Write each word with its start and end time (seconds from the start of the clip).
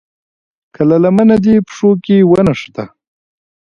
که 0.73 0.81
لمنه 1.03 1.35
دې 1.43 1.55
پښو 1.67 1.91
کې 2.03 2.17
ونښته. 2.31 2.83